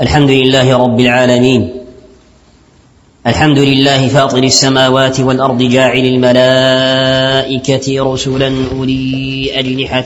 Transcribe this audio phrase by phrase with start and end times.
[0.00, 1.72] الحمد لله رب العالمين.
[3.26, 10.04] الحمد لله فاطر السماوات والأرض جاعل الملائكة رسلا أولي أجنحة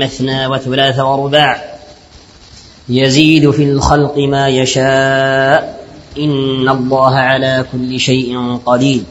[0.00, 1.64] مثنى وثلاث ورباع.
[2.88, 5.80] يزيد في الخلق ما يشاء.
[6.18, 9.02] إن الله على كل شيء قدير.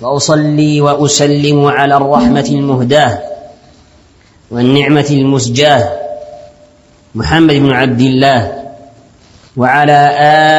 [0.00, 3.18] وأصلي وأسلم على الرحمة المهداة
[4.50, 5.92] والنعمة المسجاة.
[7.14, 8.57] محمد بن عبد الله.
[9.58, 10.00] وعلى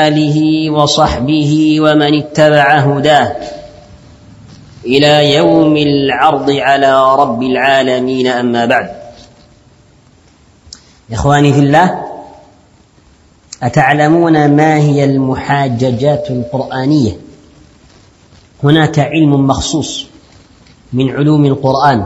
[0.07, 3.35] آله وصحبه ومن اتبع هداه
[4.85, 8.27] إلى يوم العرض على رب العالمين.
[8.27, 8.89] أما بعد
[11.11, 12.05] إخواني في الله
[13.63, 17.17] أتعلمون ما هي المحاججات القرآنية؟
[18.63, 20.05] هناك علم مخصوص
[20.93, 22.05] من علوم القرآن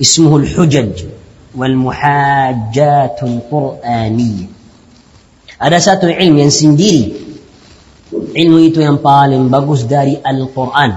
[0.00, 1.04] اسمه الحجج
[1.56, 4.55] والمحاجات القرآنية.
[5.56, 7.24] Ada satu ilmu yang sendiri.
[8.12, 10.92] Ilmu itu yang paling bagus dari Al-Quran.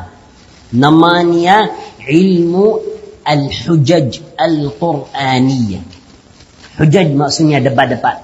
[0.75, 1.71] Namanya
[2.03, 2.65] ilmu
[3.23, 5.83] Al-Hujaj Al-Quraniyah.
[6.79, 8.19] Hujaj maksudnya debat-debat.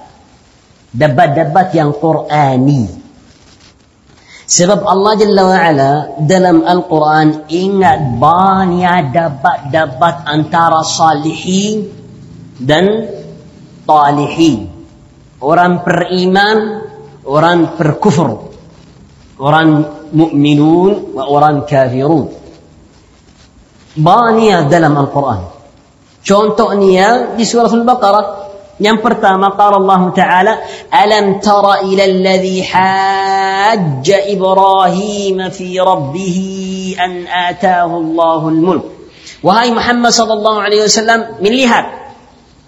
[0.92, 2.88] Debat-debat yang Qurani.
[4.46, 11.90] Sebab Allah Jalla wa'ala dalam Al-Quran ingat banyak debat-debat antara salihin
[12.62, 13.10] dan
[13.82, 14.75] talihin
[15.40, 16.58] orang beriman,
[17.26, 18.52] orang berkufur,
[19.36, 19.68] orang
[20.12, 22.32] mukminun, orang kafirun.
[23.96, 25.40] Banyak dalam Al-Quran.
[26.20, 28.26] Contohnya di surah Al-Baqarah.
[28.76, 30.52] Yang pertama qala Allah Ta'ala
[30.92, 36.36] Alam tara ila alladhi hajja Ibrahim fi rabbih
[37.00, 38.84] an atahu Allahul mulk.
[39.40, 41.88] Wahai Muhammad sallallahu alaihi wasallam, melihat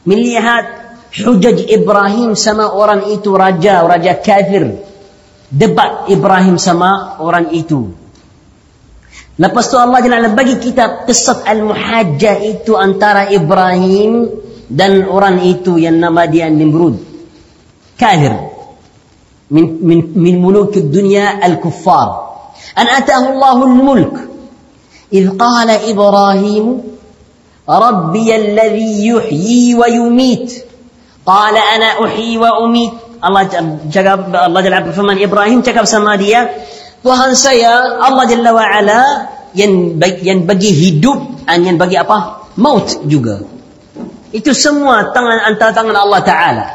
[0.09, 4.85] melihat Ibrahim sama orang itu raja, raja kafir.
[5.49, 7.89] Debat Ibrahim sama orang itu.
[9.39, 14.29] Lepas tu Allah Jalla bagi kita kisah Al-Muhajjah itu antara Ibrahim
[14.69, 17.01] dan orang itu yang nama dia Nimrud.
[17.97, 18.35] Kafir.
[19.49, 22.09] Min, min, min muluk dunia al-kuffar.
[22.77, 24.15] An atahu Allahu al-mulk.
[25.13, 26.83] إذ قال إبراهيم
[27.69, 30.68] ربي الذي يحيي ويميت
[31.29, 33.43] Qala ana انا wa واميت Allah
[33.93, 36.49] جاب Allah جل فمن Ibrahim cakap sama dia,
[37.05, 39.01] Tuhan saya Allah Jalla wa ala
[39.53, 42.49] yang, bagi, yang bagi hidup dan yang bagi apa?
[42.57, 43.45] Maut juga.
[44.33, 46.67] Itu semua tangan antara tangan Allah Ta'ala.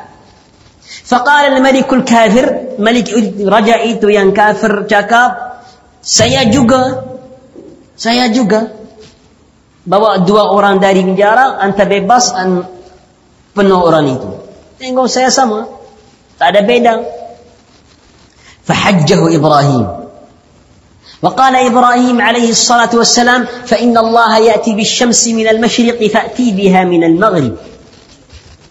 [0.83, 3.09] Faqala al-malikul kafir, malik
[3.45, 5.63] raja itu yang kafir cakap,
[6.01, 7.07] saya juga,
[7.95, 8.83] saya juga.
[9.83, 12.31] Bawa dua orang dari penjara, anta bebas,
[13.53, 14.29] penuh orang itu
[14.81, 15.69] tengok saya sama
[16.37, 16.95] tak ada beda
[18.63, 19.85] فحجه إبراهيم
[21.19, 27.55] وقال إبراهيم عليه الصلاة والسلام فإن الله يأتي بالشمس من المشرق فأتي بها من المغرب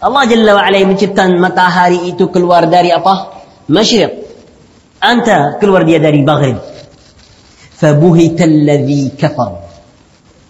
[0.00, 3.44] الله جل وعلا menciptakan matahari itu keluar dari apa?
[3.68, 4.12] Masyriq.
[5.04, 6.56] Anta keluar dia dari maghrib.
[7.82, 9.50] فبهت الذي كفر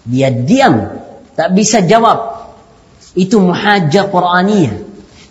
[0.03, 0.75] dia diam
[1.33, 2.42] tak bisa jawab
[3.13, 4.77] itu muhajjah Quraniyah.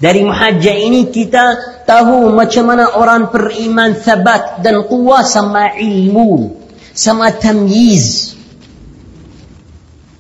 [0.02, 1.46] Dari muhajjah ini kita
[1.86, 6.58] tahu macam mana orang beriman sabat dan kuat sama ilmu
[6.94, 8.34] sama tamyiz.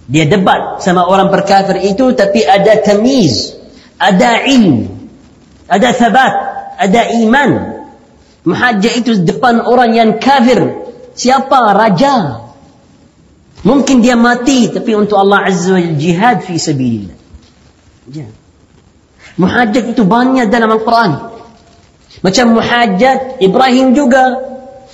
[0.06, 3.58] Dia debat sama orang berkafir itu tapi ada tamyiz
[3.98, 4.86] ada ilmu
[5.66, 6.34] ada sabat
[6.78, 7.50] ada iman.
[8.42, 10.90] Muhajjah itu depan orang yang kafir.
[11.14, 11.78] Siapa?
[11.78, 12.42] Raja.
[13.62, 17.21] Mungkin dia mati tapi untuk Allah azza wa jihad fi sabilillah
[19.38, 21.12] muhajjat itu banyak dalam Al-Quran.
[22.22, 24.52] Macam muhajjat Ibrahim juga.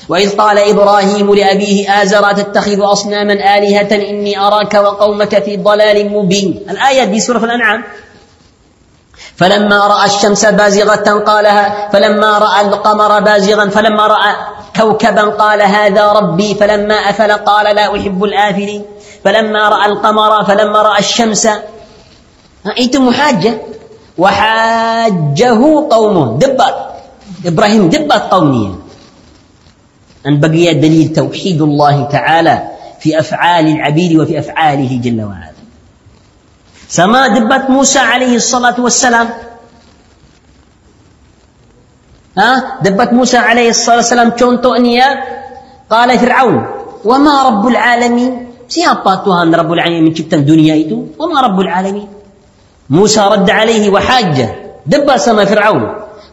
[0.08, 7.04] وإذ قال إبراهيم لأبيه آزر تتخذ أصناما آلهة إني أراك وقومك في ضلال مبين الآية
[7.04, 7.84] دي سورة الأنعام
[9.36, 14.32] فلما رأى الشمس بازغة قالها فلما رأى القمر بازغا فلما رأى
[14.76, 18.86] كوكبا قال هذا ربي فلما أفل قال لا أحب الآفلين
[19.24, 21.50] فلما رأى القمر فلما رأى الشمس
[22.76, 23.56] itu muhajjah
[24.20, 26.76] wahajjahu qaumuh debat
[27.46, 28.88] Ibrahim debat qaumnya
[30.28, 32.56] أن بقي دليل توحيد الله تعالى
[33.00, 35.56] في أفعال العبيد وفي أفعاله جل وعلا.
[36.90, 39.28] سما دبت موسى عليه الصلاة والسلام.
[42.38, 42.52] ها
[42.84, 44.76] دبت موسى عليه الصلاة والسلام contoh
[45.88, 46.66] قال فرعون
[47.06, 48.34] وما رب العالمين؟
[48.68, 51.16] Siapa Tuhan رب العالمين menciptakan dunia itu?
[51.16, 52.08] وما رب العالمين
[52.90, 54.48] موسى رد عليه وحاجة
[54.86, 55.84] دبا سما فرعون.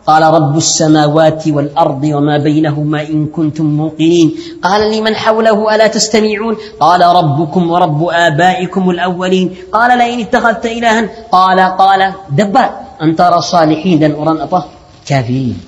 [0.05, 4.61] قال رب السماوات والأرض وما بينهما إن كنتم موقنين.
[4.63, 9.47] قال لمن حوله ألا تستمعون قال ربكم ورب آبائكم الأولين.
[9.73, 11.03] قال لئن اتخذت إلها؟
[11.33, 12.65] قال قال دبا
[13.03, 14.71] أن ترى صالحين dan orang apa
[15.03, 15.59] kafirin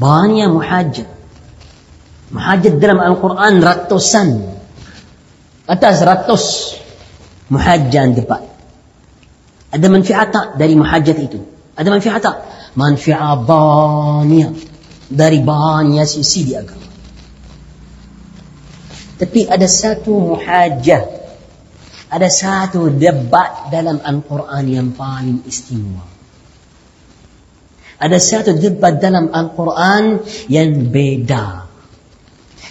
[0.00, 1.08] banyak muhajat
[2.32, 3.60] muhajat dalam Al-Quran
[5.66, 6.44] atas ratus
[7.52, 8.42] muhajat depan
[9.72, 11.40] ada manfaat tak dari muhajat itu
[11.74, 12.36] ada manfaat tak
[12.78, 14.52] manfaat banyak
[15.10, 16.88] dari banyak sisi di agama
[19.16, 21.02] tapi ada satu muhajah
[22.06, 26.16] ada satu debat dalam Al-Quran yang paling istimewa
[27.96, 30.20] ada satu debat dalam Al-Quran
[30.52, 31.65] yang beda.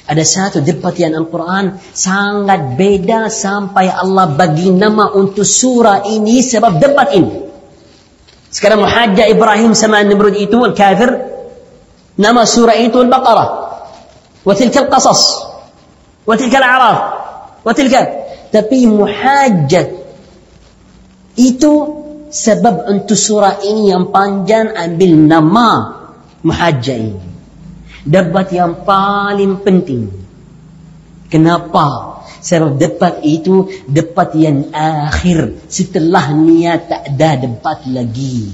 [0.06, 7.10] Ada satu di Al-Quran sangat beda sampai Allah bagi nama untuk surah ini sebab debat
[7.18, 7.50] ini.
[8.54, 11.10] Sekarang muhajja Ibrahim sama Nimrud itu al-kafir
[12.22, 13.50] nama surah itu Al-Baqarah.
[14.46, 15.22] Wa tilka al-qasas.
[16.22, 16.98] Wa tilka al-a'raf.
[17.66, 18.26] Wa tilka
[18.56, 19.88] tapi muhajjat
[21.36, 21.74] itu
[22.32, 25.70] sebab untuk surah ini yang panjang ambil nama
[26.40, 27.35] muhajjah ini.
[28.06, 30.14] Debat yang paling penting.
[31.28, 32.22] Kenapa?
[32.46, 35.66] Sebab debat itu debat yang akhir.
[35.66, 38.54] Setelah niat tak ada debat lagi.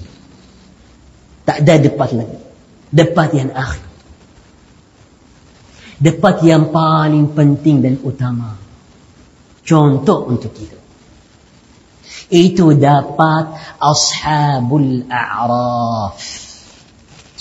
[1.44, 2.40] Tak ada debat lagi.
[2.88, 3.84] Debat yang akhir.
[6.00, 8.56] Debat yang paling penting dan utama.
[9.68, 10.82] Contoh untuk kita
[12.32, 16.51] itu dapat ashabul a'raf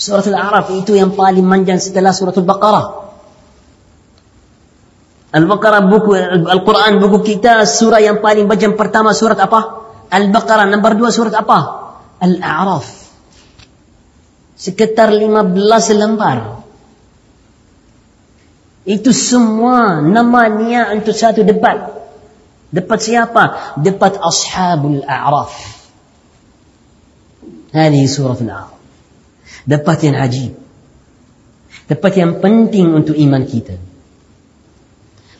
[0.01, 2.85] surat al-a'raf itu yang paling panjang setelah surat al-baqarah
[5.37, 6.11] al-baqarah buku
[6.49, 11.57] al-quran buku kita surah yang paling panjang pertama surat apa al-baqarah nombor dua surat apa
[12.17, 12.89] al-a'raf
[14.57, 16.65] sekitar 15 lembar
[18.89, 22.01] itu semua namanya untuk satu debat
[22.71, 23.43] Dapat siapa?
[23.83, 25.51] Dapat ashabul a'raf.
[27.75, 28.80] Ini surah al-a'raf.
[29.67, 30.53] Dapat yang ajib.
[31.87, 33.75] Dapat yang penting untuk iman kita.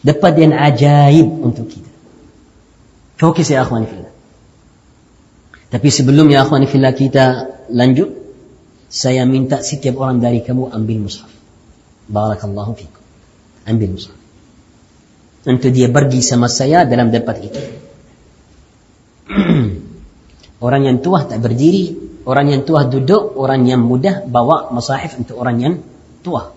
[0.02, 1.92] Dapat yang ajaib untuk kita.
[3.22, 4.14] Fokus ya akhwani fillah.
[5.72, 7.26] Tapi sebelum ya akhwani fillah kita
[7.70, 8.10] lanjut,
[8.92, 11.30] saya minta setiap orang dari kamu ambil mushaf.
[12.10, 13.04] Barakallahu fikum.
[13.70, 14.22] Ambil mushaf
[15.46, 17.62] untuk dia pergi sama saya dalam debat itu.
[20.66, 25.39] orang yang tua tak berdiri, orang yang tua duduk, orang yang muda bawa masahif untuk
[25.39, 25.75] orang yang
[26.21, 26.53] tua.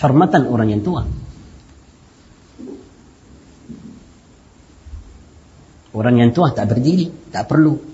[0.00, 1.04] Hormatan orang yang tua.
[5.90, 7.90] Orang yang tua tak berdiri, tak perlu.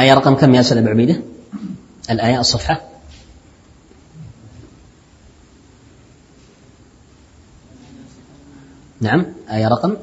[0.00, 1.16] آية رقم كم يا أستاذ أبو عبيدة؟
[2.10, 2.80] الآية الصفحة
[9.05, 9.97] نعم آية رقم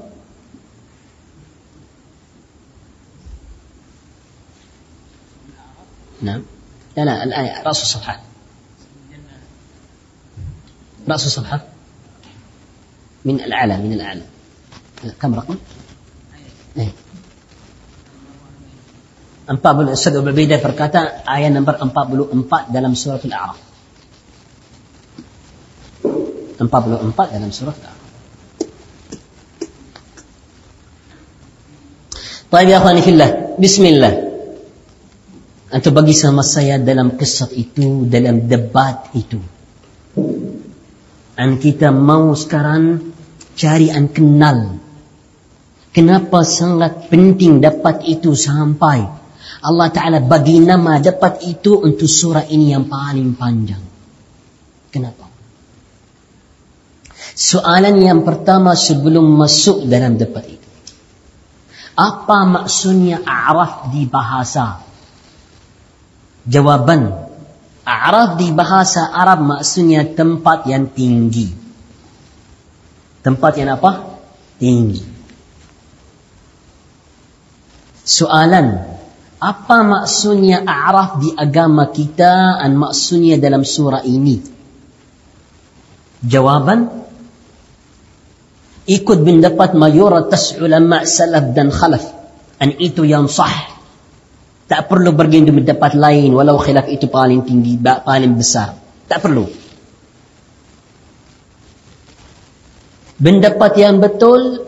[6.22, 6.42] نعم
[6.96, 8.20] لا لا الآية رأس الصفحة
[11.08, 11.60] رأس الصفحة
[13.24, 14.22] من الأعلى من الأعلى
[15.20, 15.56] كم رقم؟
[16.78, 16.92] أيه.
[19.50, 23.58] 40 Ustaz berbeda berkata ayat nombor 44 dalam surah Al-A'raf.
[26.62, 28.01] 44 dalam surah Al-A'raf.
[32.52, 34.12] Baik ya akhwani fillah, bismillah.
[35.72, 39.40] Antum bagi sama saya dalam kisah itu, dalam debat itu.
[41.32, 43.00] Dan kita mau sekarang
[43.56, 44.76] cari an kenal.
[45.96, 49.00] Kenapa sangat penting dapat itu sampai
[49.64, 53.80] Allah Ta'ala bagi nama dapat itu untuk surah ini yang paling panjang.
[54.92, 55.24] Kenapa?
[57.32, 60.61] Soalan yang pertama sebelum masuk dalam dapat itu.
[61.92, 64.80] Apa maksudnya a'raf di bahasa?
[66.48, 67.12] Jawaban.
[67.84, 71.52] A'raf di bahasa Arab maksudnya tempat yang tinggi.
[73.20, 74.18] Tempat yang apa?
[74.56, 75.02] Tinggi.
[78.02, 78.92] Soalan
[79.42, 84.38] apa maksudnya a'raf di agama kita dan maksudnya dalam surah ini?
[86.22, 87.01] Jawaban
[88.86, 92.04] ikut mendapat mayoritas ulama salaf dan khalaf
[92.62, 93.74] dan itu yang sah.
[94.70, 98.78] Tak perlu pergi untuk mendapat lain walau khilaf itu paling tinggi, paling besar.
[99.10, 99.44] Tak perlu.
[103.22, 104.62] Pendapat yang betul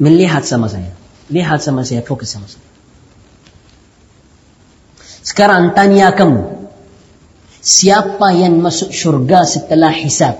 [0.00, 0.92] melihat sama saya.
[1.32, 2.64] Lihat sama saya, fokus sama saya.
[5.24, 6.68] Sekarang tanya kamu.
[7.64, 10.36] Siapa yang masuk syurga setelah hisab?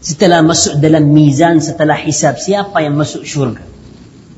[0.00, 3.64] Setelah masuk dalam mizan setelah hisab, siapa yang masuk syurga?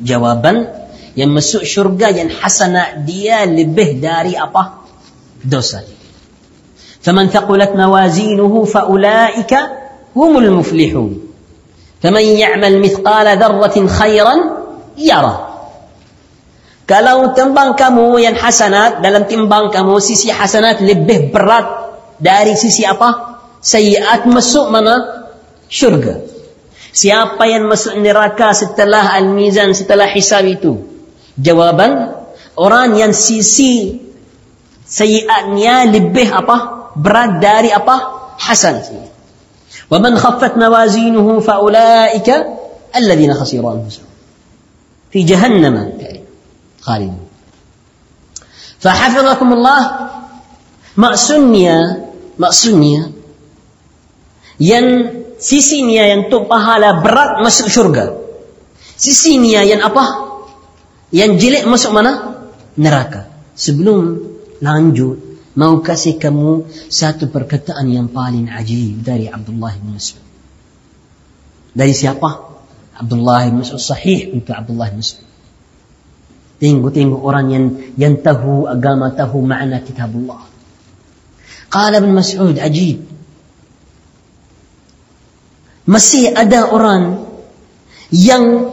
[0.03, 0.67] Jawaban,
[1.15, 4.83] yang masuk syurga yang hasanah dia lebih dari apa?
[5.43, 6.03] Dosa dia.
[7.03, 9.53] فمن ثقلت موازينه فأولئك
[10.17, 11.13] هم المفلحون
[12.03, 14.35] فمن يعمل مثقال ذرة خيرا
[14.99, 15.49] يره
[16.83, 21.65] Kalau timbang kamu yang hasanat dalam timbang kamu sisi hasanat lebih berat
[22.21, 23.39] dari sisi apa?
[23.63, 25.22] Sayiat masuk mana?
[25.73, 26.21] Syurga.
[26.93, 30.77] Siapa yang masuk neraka setelah al-mizan, setelah hisab itu?
[31.41, 32.13] Jawaban,
[32.61, 33.97] orang yang sisi
[34.85, 36.57] sayiatnya lebih apa?
[36.93, 37.97] Berat dari apa?
[38.37, 39.09] Hasan.
[39.93, 42.29] ومن خفت موازينه فأولئك
[42.97, 44.09] الذين خسروا أنفسهم
[45.13, 45.77] في جهنم
[46.81, 47.27] خالدون
[48.81, 49.81] فحفظكم الله
[50.97, 51.77] maksudnya
[52.41, 53.13] maksudnya
[54.61, 54.87] yang
[55.41, 58.13] sisi nia yang untuk pahala berat masuk syurga.
[58.97, 60.33] Sisi nia yang apa?
[61.13, 62.45] Yang jelek masuk mana?
[62.79, 63.29] Neraka.
[63.53, 64.17] Sebelum
[64.65, 65.19] lanjut
[65.53, 70.23] mau kasih kamu satu perkataan yang paling ajib dari Abdullah bin Mas'ud.
[71.77, 72.31] Dari siapa?
[72.97, 73.81] Abdullah bin Mas'ud.
[73.81, 75.25] Sahih untuk Abdullah bin Mas'ud.
[76.63, 77.65] Tengok-tengok orang yang
[77.99, 80.47] yang tahu agama, tahu makna kitab Allah.
[81.69, 83.03] Qala bin Mas'ud, ajib.
[85.83, 87.27] Masih ada orang
[88.15, 88.71] yang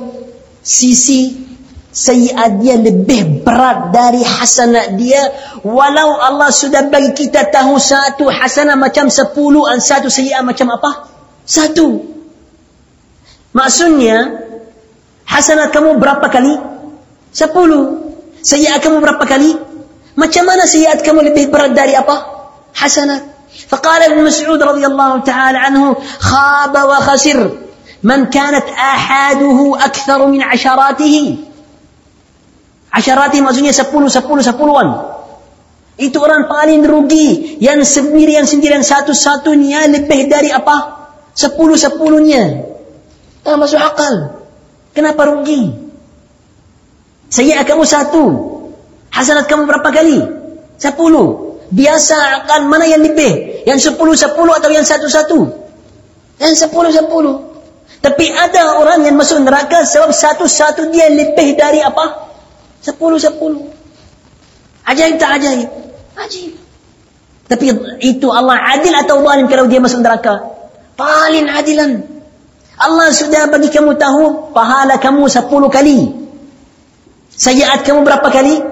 [0.62, 1.50] sisi
[1.90, 5.26] sayiat dia lebih berat dari hasanat dia
[5.66, 11.10] walau Allah sudah bagi kita tahu satu hasanah macam sepuluh dan satu sayiat macam apa?
[11.50, 12.06] Satu.
[13.58, 14.46] Maksudnya
[15.26, 16.54] hasanat kamu berapa kali?
[17.34, 18.14] Sepuluh.
[18.46, 19.58] Sayiat kamu berapa kali?
[20.14, 22.22] Macam mana sayiat kamu lebih berat dari apa?
[22.78, 23.39] Hasanat.
[23.69, 27.51] فقال ابن مسعود رضي الله تعالى عنه خاب وخسر
[28.03, 31.17] من كانت آحاده أكثر من عشراته
[32.93, 35.15] عشراته maksudnya sepuluh, sepuluh, sepuluhan
[35.95, 41.07] itu orang paling rugi yang sendirian sendirian satu-satunya lebih dari apa?
[41.39, 42.67] Sepuluh sepuluhnya.
[43.47, 44.43] Tak masuk akal.
[44.91, 45.71] Kenapa rugi?
[47.31, 48.25] Sayyi'ah kamu satu.
[49.15, 50.19] Hasanat kamu berapa kali?
[50.83, 51.48] Sepuluh.
[51.70, 53.66] Biasa akan mana yang lebih?
[53.70, 55.40] Yang sepuluh sepuluh atau yang satu satu?
[56.42, 57.36] Yang sepuluh sepuluh.
[58.00, 62.32] Tapi ada orang yang masuk neraka sebab satu satu dia lebih dari apa?
[62.82, 63.70] Sepuluh sepuluh.
[64.88, 65.70] Ajaib tak ajaib?
[66.18, 66.54] Ajaib.
[67.50, 67.66] Tapi
[68.06, 70.38] itu Allah adil atau zalim kalau dia masuk neraka?
[70.94, 71.92] Paling adilan.
[72.80, 76.08] Allah sudah bagi kamu tahu pahala kamu sepuluh kali.
[77.36, 78.69] Sayiat kamu berapa kali?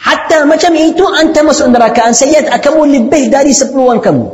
[0.00, 4.28] حتى ما كم إيتو أنت مسؤول دراك أن سيد أكمل لبه داري سبلوان كم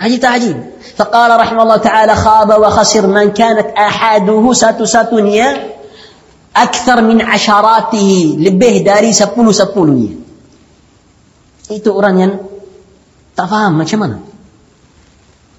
[0.00, 5.76] عجيب عجيب فقال رحمه الله تعالى خاب وخسر من كانت أحده ساتو ساتونية
[6.56, 10.08] أكثر من عشراته لبه داري سبلو سبلوية
[11.70, 12.38] إيتو أورانيا
[13.36, 14.20] تفهم ما كمان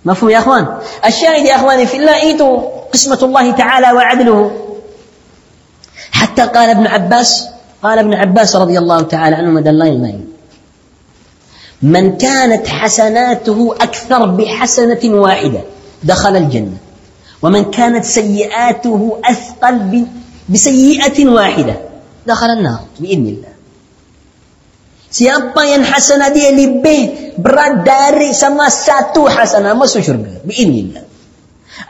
[0.06, 2.58] مفهوم يا أخوان؟ الشاهد يا أخواني في الله إيتو
[2.94, 4.52] قسمة الله تعالى وعدله.
[6.12, 7.51] حتى قال ابن عباس
[7.84, 10.32] قال ابن عباس رضي الله تعالى عنه مدلين المين
[11.82, 15.62] من كانت حسناته أكثر بحسنة واحدة
[16.04, 16.78] دخل الجنة
[17.42, 20.06] ومن كانت سيئاته أثقل
[20.50, 21.76] بسيئة واحدة
[22.28, 23.52] دخل النار بإذن الله
[25.12, 30.40] Siapa yang hasanah dia lebih berat dari sama satu hasanah masuk syurga.
[30.48, 31.04] Biiznillah.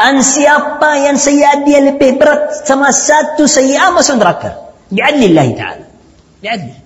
[0.01, 4.70] An siapa yang saya dia lebih berat sama satu saya masuk neraka.
[4.91, 5.85] بعدل الله تعالى.
[6.43, 6.79] بعدله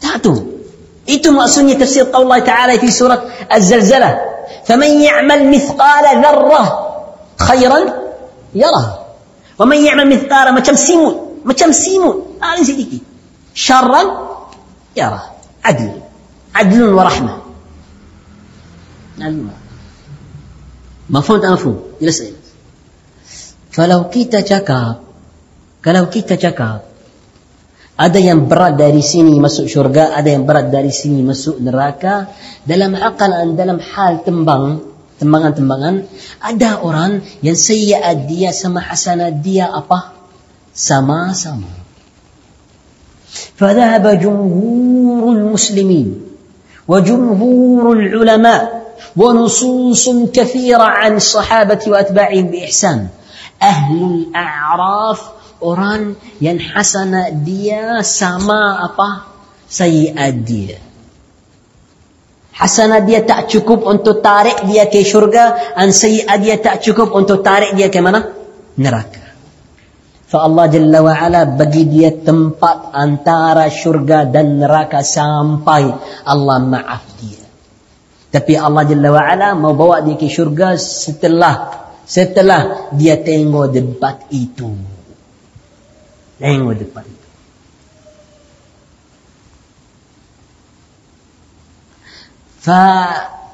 [0.00, 0.46] تعتم
[1.08, 4.20] إيتم أصني تفسير قول الله تعالى في سورة الزلزلة.
[4.66, 6.64] فمن يعمل مثقال ذرة
[7.38, 7.80] خيرا
[8.54, 9.06] يره.
[9.58, 13.02] ومن يعمل مثقال macam seimut macam سيمون؟ آه sedikit
[13.54, 14.02] شرا
[14.96, 15.22] يره.
[15.64, 15.90] عدل.
[16.54, 17.40] عدل ورحمة.
[21.10, 22.22] مفهوم tak mafhum jelas
[23.70, 25.09] فلو كيت جاكاب
[25.80, 26.88] kalau kita cakap,
[28.00, 32.32] ada yang berat dari sini masuk syurga, ada yang berat dari sini masuk neraka,
[32.64, 34.80] dalam akal dan dalam hal tembang,
[35.20, 36.08] tembangan-tembangan,
[36.40, 40.16] ada orang yang sayyiat dia sama hasanat dia apa?
[40.72, 41.80] Sama-sama.
[43.30, 46.20] فذهب جمهور المسلمين
[46.88, 48.82] وجمهور العلماء
[49.16, 53.08] ونصوص كثيرة عن الصحابة وأتباعهم بإحسان
[53.62, 59.30] أهل الأعراف orang yang hasanah dia sama apa
[59.70, 60.78] sayiat dia.
[62.50, 67.40] hasanah dia tak cukup untuk tarik dia ke syurga dan sayiat dia tak cukup untuk
[67.40, 68.36] tarik dia ke mana?
[68.76, 69.20] Neraka.
[70.30, 75.90] Fa Allah Jalla wa Ala bagi dia tempat antara syurga dan neraka sampai
[76.22, 77.42] Allah maaf dia.
[78.30, 84.22] Tapi Allah Jalla wa Ala mau bawa dia ke syurga setelah setelah dia tengok debat
[84.30, 84.99] itu
[86.40, 87.28] lengua de itu.
[92.60, 92.84] Fa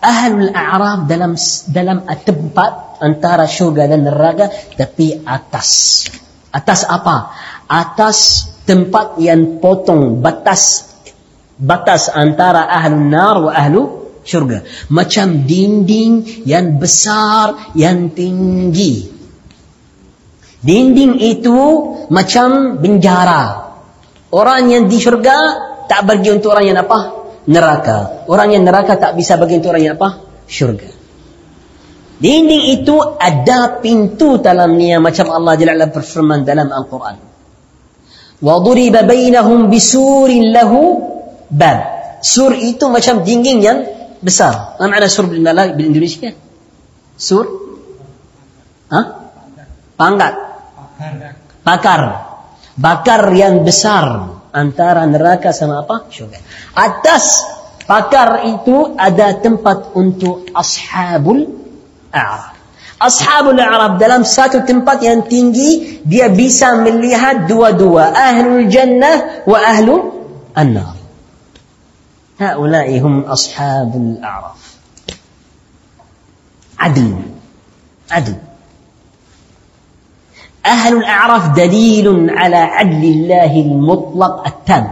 [0.03, 1.35] ahlul a'raf dalam
[1.71, 6.07] dalam tempat antara syurga dan neraka tapi atas.
[6.55, 7.35] Atas apa?
[7.67, 10.95] Atas tempat yang potong batas
[11.57, 13.83] batas antara ahlu nar wa ahlu
[14.27, 14.67] syurga.
[14.91, 19.16] Macam dinding yang besar, yang tinggi.
[20.66, 21.58] Dinding itu
[22.14, 23.74] macam penjara.
[24.30, 25.38] Orang yang di syurga
[25.90, 27.00] tak bagi untuk orang yang apa?
[27.50, 28.30] Neraka.
[28.30, 30.22] Orang yang neraka tak bisa bagi untuk orang yang apa?
[30.46, 30.90] Syurga.
[32.22, 37.18] Dinding itu ada pintu dalamnya macam Allah Jalla berfirman dalam Al-Quran.
[38.42, 40.72] وَضُرِبَ بَيْنَهُمْ بِسُورٍ لَهُ
[41.50, 41.80] بَابٍ
[42.22, 43.82] Sur itu macam dinding yang
[44.22, 44.78] besar.
[44.78, 46.30] Apa makna sur bil Indonesia?
[47.18, 47.46] Sur?
[48.94, 49.02] Ha?
[49.98, 50.34] Pangkat.
[51.65, 52.03] bakar.
[52.77, 53.23] Bakar.
[53.33, 54.07] Yang besar
[54.53, 56.09] antara neraka sama apa?
[56.09, 56.41] Syurga.
[56.77, 57.45] Atas
[57.85, 61.47] bakar itu ada tempat untuk ashabul
[62.11, 62.57] a'raf
[62.97, 70.03] ashabul Arab dalam satu tempat yang tinggi dia bisa melihat dua-dua ahlul jannah wa ahlul
[70.57, 70.97] annar.
[72.41, 74.61] Haulai hum ashabul a'raf
[76.77, 77.17] adil.
[78.07, 78.39] Adil.
[80.67, 84.87] أهل الأعراف دليل على عدل الله المطلق التام.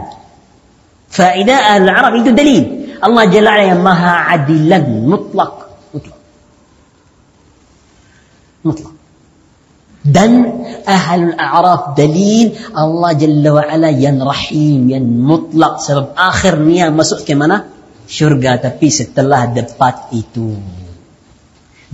[1.08, 2.64] فإذا أهل الأعراف عنده دليل.
[3.04, 5.52] الله جل وعلا يماها عدلا مطلق.
[5.94, 6.16] مطلق.
[8.64, 8.90] مطلق.
[10.04, 15.78] دن أهل الأعراف دليل الله جل وعلا ين رحيم ين مطلق.
[15.78, 17.64] سبب آخر نيا مسوء كمانا؟
[18.08, 20.83] شرقة في ست الله دبات إيتون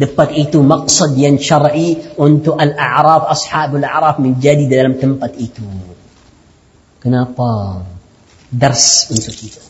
[0.00, 5.60] dapat itu maksud yang syar'i untuk al-a'raf ashabul a'raf menjadi dalam tempat itu
[7.04, 7.84] kenapa
[8.48, 9.60] dars untuk kita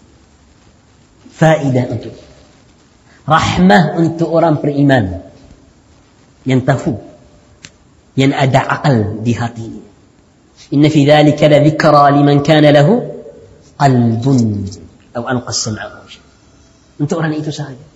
[1.34, 2.14] faedah untuk
[3.26, 5.26] rahmah untuk orang beriman
[6.46, 6.94] yang tahu
[8.14, 9.82] yang ada akal di hatinya
[10.70, 13.02] inna fi dhalika la dhikra liman kana lahu
[13.74, 14.62] qalbun
[15.10, 16.06] atau alqa sam'a
[17.02, 17.89] untuk orang itu sahaja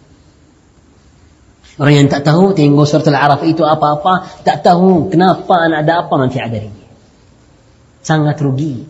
[1.81, 6.39] orang yang tak tahu tengok surat al-araf itu apa-apa tak tahu kenapa ada apa nanti
[6.39, 6.85] ada ini
[8.05, 8.85] sangat rugi.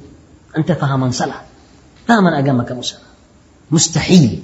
[0.51, 1.47] Anta fahaman salah?
[2.05, 3.09] Fahaman agama kamu salah?
[3.70, 4.42] Mustahil.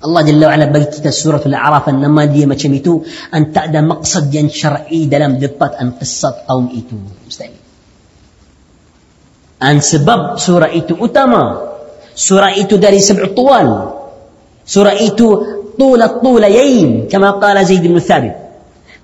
[0.00, 3.04] Allah Jalla wa'ala bagi kita surah Al-A'raf nama dia macam itu.
[3.32, 6.96] An tak ada maksud yang syar'i dalam debat an qissat kaum itu.
[6.96, 7.56] Mustahil.
[9.60, 11.68] An sebab surah itu utama.
[12.16, 13.68] Surah itu dari sab'u tuwal
[14.60, 18.36] surah itu طول الطول يين كما قال زيد بن ثابت.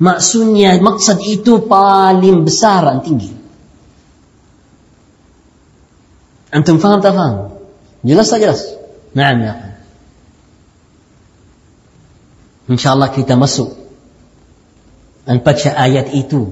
[0.00, 3.32] مأسونيا مقصد إيتو باليم بسارة تنجي
[6.54, 7.48] أنتم فهم تفهم
[8.04, 8.62] جلس جلس
[9.14, 9.72] نعم يا أخي
[12.70, 13.68] إن شاء الله كيتا مسو
[15.28, 16.46] أن آيات إيتو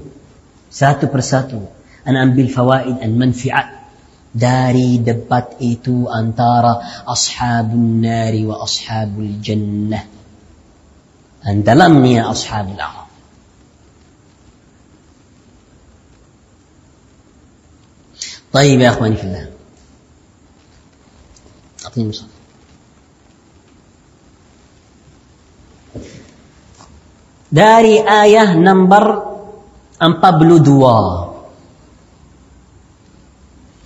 [0.71, 1.61] ساتو برساتو
[2.09, 3.84] أن أنبي الفوائد المنفعة
[4.35, 10.07] داري دبت إيتو أنتارا أصحاب النار وأصحاب الجنة.
[11.47, 13.05] أنت لم يا أصحاب الأعراف.
[18.53, 19.51] طيب يا أخواني في الله.
[21.85, 22.35] أعطيني مصحف
[27.55, 29.07] dari ayah nomor
[30.59, 31.34] دوار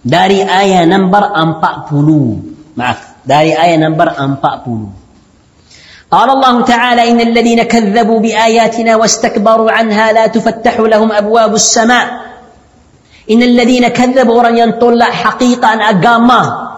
[0.08, 5.08] dari ayat nombor 40 maaf dari ayat nombor 40
[6.08, 12.06] قال الله تعالى إن الذين كذبوا بآياتنا واستكبروا عنها لا تفتح لهم أبواب السماء
[13.28, 16.72] إن الذين كذبوا orang yang tolak hakikat agama.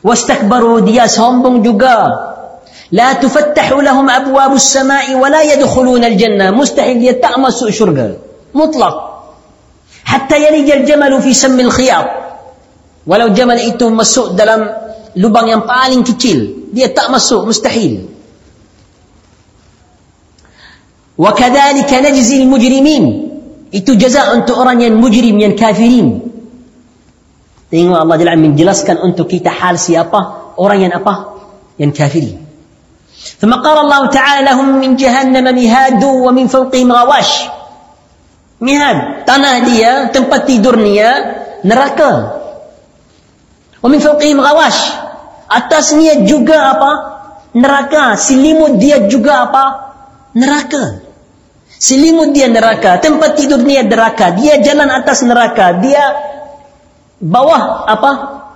[0.00, 2.32] واستكبروا dia sombong juga.
[2.92, 8.08] لا تفتح لهم أبواب السماء ولا يدخلون الجنة مستحيل يتأمسوا شرقا
[8.54, 9.13] مطلق
[10.04, 12.06] حتى يلج الجمل في سم الخياط.
[13.06, 14.70] ولو جمل إتو مسوء دلم
[15.16, 16.38] لبان ينبالين كتيل
[16.72, 18.06] ليتا مسوء مستحيل
[21.18, 23.04] وكذلك نجزي المجرمين.
[23.74, 26.20] إتو جزاء أنت أرن ين مجرم ين كافرين
[27.70, 30.20] تينو الله جل من جلس كان أنت كيتا حال سي أبا
[30.60, 31.14] أرن ين أبا
[31.82, 32.38] ين كافرين
[33.40, 37.30] ثم قال الله تعالى لهم من جهنم مهاد ومن فوقهم غواش
[38.64, 41.12] mihan tanah dia tempat tidur dia ya,
[41.60, 42.12] neraka.
[43.84, 44.80] Wa min fawqihim ghawash.
[45.44, 46.92] Atas dia juga apa?
[47.52, 48.16] Neraka.
[48.16, 49.64] Selimut dia juga apa?
[50.32, 51.04] Neraka.
[51.68, 52.96] Selimut dia neraka.
[53.04, 54.32] Tempat tidur dia neraka.
[54.32, 55.76] Dia jalan atas neraka.
[55.84, 56.02] Dia
[57.20, 58.10] bawah apa?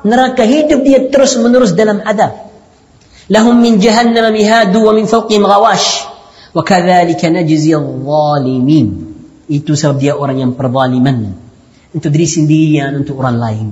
[0.09, 0.49] Neraka.
[0.49, 2.49] Hidup dia terus menerus dalam adab.
[3.29, 6.09] Lahum min jahannam mihadu wa min fawqihim ghawash.
[6.57, 11.36] Wa kadzalika najzi adh-dhalimin Itu sebab dia orang yang perzaliman.
[11.94, 13.68] Untuk diri sendirian, untuk orang lain.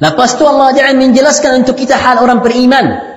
[0.00, 3.10] Lepas tu Allah Ta'ala menjelaskan untuk kita hal orang beriman.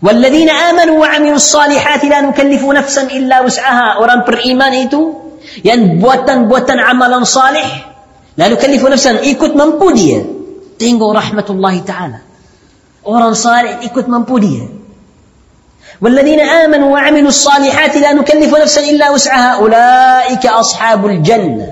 [0.00, 5.00] والذين آمنوا وعملوا الصالحات لا نكلف نفسا إلا وسعها orang beriman itu
[5.60, 7.68] yang buatan-buatan amalan salih
[8.40, 10.24] la nukallifu nafsan ikut mampu dia
[10.80, 12.24] tengok rahmatullahi taala
[13.04, 14.64] orang salih ikut mampu dia
[16.01, 21.67] والذين آمنوا وعملوا الصالحات لا نكلف نفسا إلا وسعها أولئك أصحاب الجنة.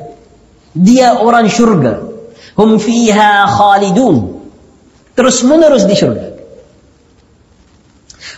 [0.76, 1.48] dia orang
[2.58, 4.16] هم فيها خالدون.
[5.16, 5.96] terus menerus di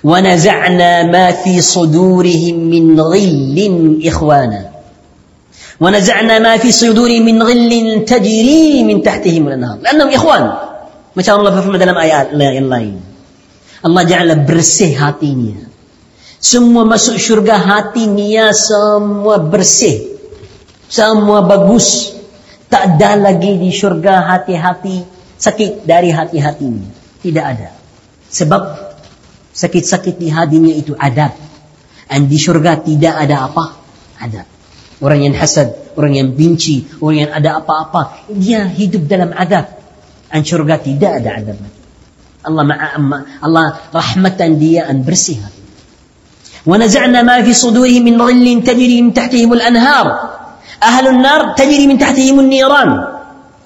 [0.06, 3.58] ونزعنا ما في صدورهم من غل
[4.06, 4.62] إخوانا.
[5.82, 9.78] ونزعنا ما في صدورهم من غل تجري من تحتهم الأنهار.
[9.82, 10.44] لأنهم إخوان.
[11.16, 13.00] ما شاء الله dalam ayat lain
[13.86, 15.75] Allah Ja'ala bersih hatinya
[16.40, 20.18] semua masuk syurga hatinya semua bersih
[20.88, 22.14] semua bagus
[22.70, 25.06] tak ada lagi di syurga hati-hati
[25.38, 26.90] sakit dari hati-hatinya
[27.22, 27.70] tidak ada
[28.30, 28.86] sebab
[29.56, 31.32] sakit-sakit di hatinya itu adab.
[32.06, 33.66] Dan di syurga tidak ada apa?
[34.20, 34.48] Adab.
[35.02, 39.72] Orang yang hasad, orang yang benci, orang yang ada apa-apa, dia hidup dalam adab.
[40.30, 41.58] Dan syurga tidak ada adab.
[42.46, 42.64] Allah
[43.42, 45.65] Allah rahmatan dia an bersih hati.
[46.67, 50.07] ونزعنا ما في صدورهم من غل تجري من تحتهم الأنهار
[50.83, 52.91] أهل النار تجري من تحتهم النيران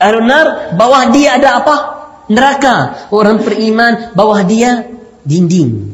[0.03, 0.47] أهل النار
[0.79, 1.77] bawah dia ada apa?
[2.31, 4.89] neraka orang beriman bawah dia
[5.29, 5.93] dinding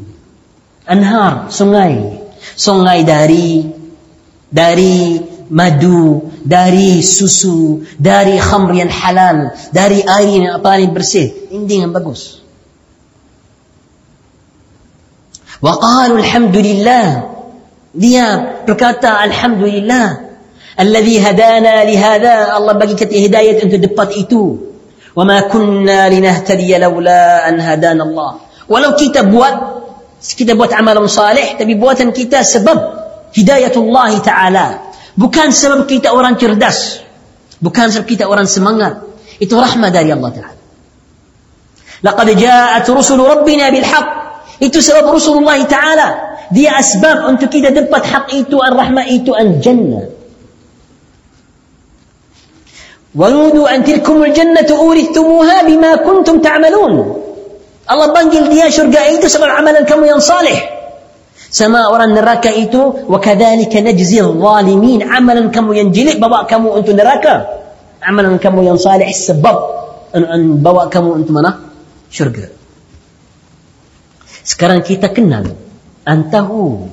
[0.87, 2.23] anhar sungai
[2.55, 3.67] sungai dari
[4.47, 5.19] dari
[5.51, 11.93] madu dari susu dari khamr yang halal dari air yang apa yang bersih dinding yang
[11.95, 12.39] bagus
[15.62, 17.06] وقالوا الحمد لله
[17.96, 20.06] dia berkata alhamdulillah
[20.76, 24.44] الذي هدانا لهذا الله bagi kita hidayah untuk dapat itu
[25.16, 28.32] وما كنا لنهتدي لولا أن هدانا الله
[28.66, 29.54] Walau kita buat
[30.18, 32.78] kita buat amalan salih tapi buatan kita sebab
[33.30, 36.98] hidayatullah taala bukan sebab kita orang cerdas
[37.62, 39.06] bukan sebab kita orang semangat
[39.38, 40.58] itu rahmat dari Allah taala
[42.02, 44.25] laqad ja'at rusul rabbina bil haqq
[44.62, 50.16] itu sebab Rasulullah taala dia asbab untuk kita dapat hak itu ar-rahmah itu al-jannah
[53.16, 56.94] ونودوا أن تلكم الجنة أورثتموها بما كنتم تعملون
[57.86, 60.58] Allah panggil dia syurga itu sebab amalan kamu yang salih.
[61.54, 65.06] Sama orang neraka itu, kadzalika najzi zalimin.
[65.06, 67.46] Amalan kamu yang jelek bawa kamu untuk neraka.
[68.02, 69.56] Amalan kamu yang salih sebab
[70.66, 71.62] bawa kamu untuk mana?
[72.10, 72.55] Syurga.
[74.46, 75.58] Sekarang kita kenal
[76.06, 76.86] antahu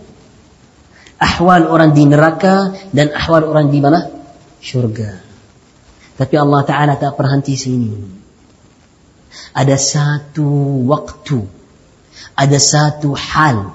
[1.22, 4.10] ahwal orang di neraka dan ahwal orang di mana?
[4.58, 5.22] Syurga.
[6.18, 8.24] Tapi Allah Ta'ala tak berhenti sini
[9.54, 11.46] ada satu waktu
[12.38, 13.74] ada satu hal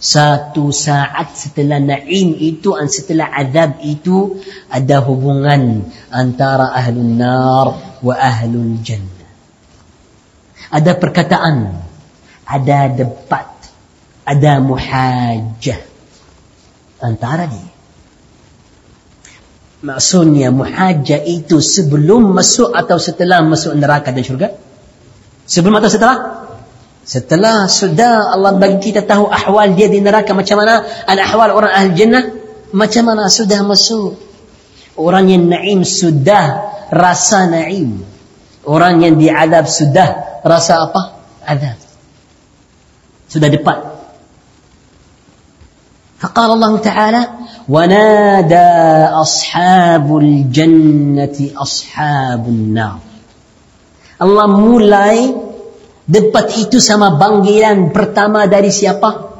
[0.00, 4.40] satu saat setelah na'im itu dan setelah azab itu
[4.72, 7.66] ada hubungan antara ahlul nar
[8.00, 9.28] wa ahlul jannah
[10.72, 11.84] ada perkataan
[12.50, 13.46] ada debat
[14.26, 15.80] ada muhajjah
[16.98, 17.70] antara dia
[19.86, 24.48] maksudnya muhajjah itu sebelum masuk atau setelah masuk neraka dan syurga
[25.50, 26.18] Sebelum atau setelah?
[27.02, 31.74] Setelah sudah Allah bagi kita tahu ahwal dia di neraka macam mana, dan ahwal orang
[31.74, 32.24] ahli jannah
[32.70, 34.14] macam mana sudah masuk.
[34.94, 37.98] Orang yang naim sudah rasa naim.
[38.62, 41.18] Orang yang diadab sudah rasa apa?
[41.42, 41.89] Adab
[43.29, 43.95] Sudah dapat.
[46.15, 47.21] فقال الله تعالى
[47.69, 48.71] ونادى
[49.19, 52.99] أصحاب الجنة أصحاب النار
[54.15, 55.27] Allah mulai
[56.07, 59.35] dapat itu sama panggilan pertama dari siapa?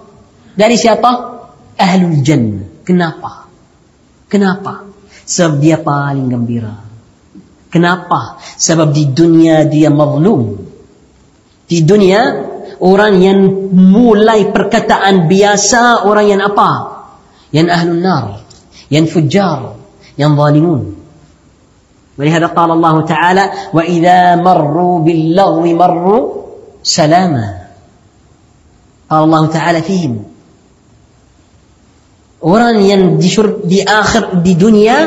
[0.52, 1.12] Dari siapa?
[1.80, 2.84] ahlul jannah.
[2.84, 3.48] Kenapa?
[4.28, 4.84] Kenapa?
[5.24, 6.76] Sebab dia paling gembira.
[7.72, 8.40] Kenapa?
[8.40, 10.60] Sebab di dunia dia mazlum.
[11.66, 12.22] Di dunia
[12.82, 13.40] orang yang
[13.74, 16.72] mulai perkataan biasa orang yang apa?
[17.50, 18.26] Yang ahlul nar,
[18.92, 19.80] yang fujar,
[20.20, 20.96] yang zalimun.
[22.16, 26.24] ولهذا قال الله تعالى وإذا مروا باللغو مروا
[26.84, 27.48] سلاما
[29.12, 30.14] قال الله تعالى فيهم
[32.46, 34.98] orang yang di, syur, di akhir di dunia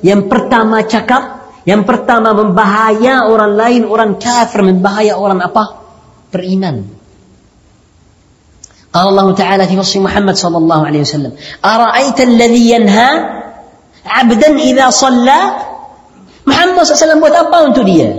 [0.00, 5.84] yang pertama cakap yang pertama membahaya orang lain orang kafir membahaya orang apa
[6.30, 6.86] beriman
[8.89, 11.31] قال الله تعالى في وصف محمد صلى الله عليه وسلم
[11.65, 13.11] أرأيت الذي ينهى
[14.05, 15.39] عبدا إذا صلى؟
[16.49, 18.09] محمد صلى الله عليه وسلم buat apa untuk dia?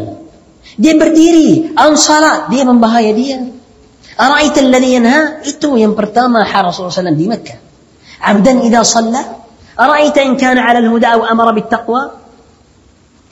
[0.78, 3.50] أن berdiri ansara dia membahaya dia.
[4.14, 7.54] أرأيت الذي ينهى؟ Itu yang pertama حرى صلى الله عليه وسلم di مكة
[8.22, 9.22] عبدا إذا صلى.
[9.74, 12.02] أرأيت إن كان على الهدى أو أمر بالتقوى؟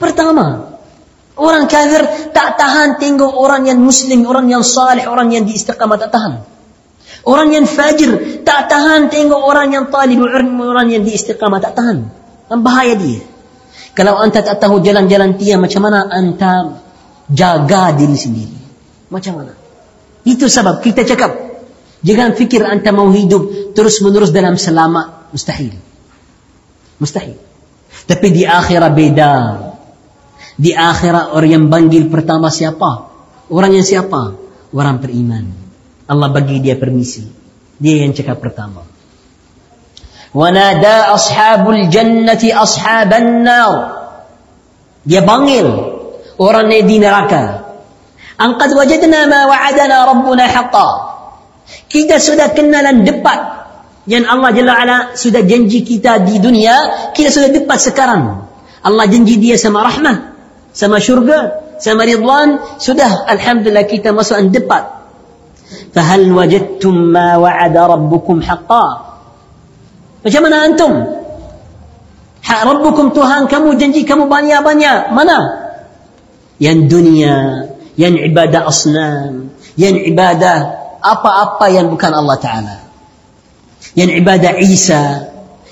[0.01, 0.47] برتاما
[1.39, 2.03] أوران كافر
[2.35, 6.11] tak tahan tengok orang yang muslim orang yang salih orang yang diistiqamah tak
[7.27, 11.75] Orang yang fajir tak tahan tengok orang yang talib ilmu, orang yang di istiqamah tak
[11.75, 11.97] tahan.
[12.49, 13.21] Bahaya dia.
[13.93, 16.79] Kalau anda tak tahu jalan-jalan dia, macam mana anda
[17.27, 18.57] jaga diri sendiri?
[19.11, 19.53] Macam mana?
[20.23, 21.35] Itu sebab kita cakap,
[22.01, 25.35] jangan fikir anda mau hidup terus-menerus dalam selamat.
[25.35, 25.75] Mustahil.
[26.97, 27.37] Mustahil.
[28.07, 29.33] Tapi di akhirat beda.
[30.59, 33.11] Di akhirat orang yang panggil pertama siapa?
[33.51, 34.35] Orang yang siapa?
[34.73, 35.68] Orang beriman.
[36.09, 37.21] Allah bagi dia permisi.
[37.77, 38.81] Dia yang cakap pertama.
[40.33, 43.73] Wanada ashabul jannati ashaban nar.
[45.05, 45.69] Dia panggil
[46.41, 47.69] orang di neraka.
[48.41, 50.93] Angkat wajadna ma wa'adana rabbuna haqqan.
[51.85, 53.39] Kita sudah kenalan dapat
[54.09, 58.49] yang Allah Jalla Ala sudah janji kita di dunia, kita sudah dapat sekarang.
[58.81, 60.33] Allah janji dia sama rahmat,
[60.73, 64.98] sama syurga, sama ridwan, sudah alhamdulillah kita masuk dapat.
[65.93, 68.85] فهل وجدتم ما وعد ربكم حقا؟
[70.25, 70.93] فجمنا أنتم.
[72.63, 75.11] ربكم تهان كم جنجي كم بانيا بانيا.
[75.11, 75.39] منا؟
[76.61, 80.53] ين دنيا ين عبادة أصنام ين عبادة
[81.03, 82.77] أبا أبا ين بكان الله تعالى.
[83.97, 85.03] ين عبادة عيسى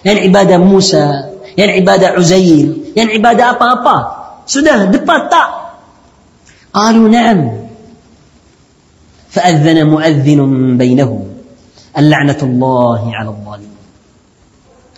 [0.05, 1.23] ين عبادة موسى
[1.57, 3.97] ين عبادة عزيل ين عبادة أبا أبا.
[4.45, 5.29] سده دبا
[6.73, 7.66] قالوا نعم.
[9.36, 10.40] فأذن مؤذن
[10.76, 11.22] بينهم
[11.98, 13.80] اللعنة الله على الظالمين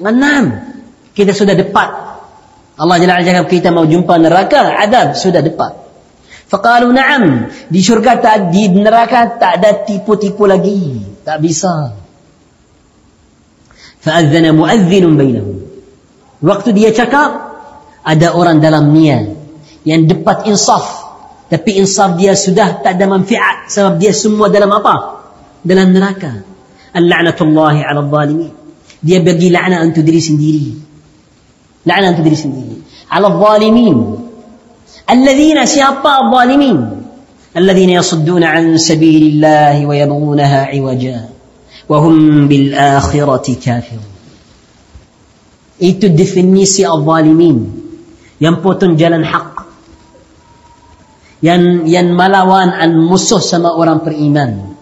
[0.03, 0.75] Enam.
[1.15, 1.89] Kita sudah depan.
[2.75, 5.71] Allah Jalla cakap kita mau jumpa neraka, adab sudah depan.
[6.51, 7.47] Faqalu na'am.
[7.71, 10.99] Di syurga tak, di neraka tak ada tipu-tipu lagi.
[11.23, 11.95] Tak bisa.
[14.03, 15.63] Fa'adzana mu'adzinun bainahum.
[16.43, 17.31] Waktu dia cakap,
[18.03, 19.31] ada orang dalam niat
[19.87, 20.98] yang dapat insaf.
[21.50, 25.26] Tapi insaf dia sudah tak ada manfaat sebab dia semua dalam apa?
[25.66, 26.46] Dalam neraka.
[26.94, 28.60] Al-la'natullahi 'ala adh-dhalimin.
[29.00, 30.70] dia bagi laknat untuk diri sendiri
[31.88, 32.76] laknat untuk diri sendiri
[33.10, 34.28] ala zalimin
[35.10, 36.78] الذين siapa الظالمين
[37.58, 41.20] الذين يصدون عن سبيل الله ويبغونها عوجا
[41.90, 44.08] وهم بالآخرة كافرون
[45.80, 47.58] itu definisi al-zalimin
[48.44, 49.59] yang potong jalan hak
[51.40, 54.76] yang yang melawan an musuh sama orang beriman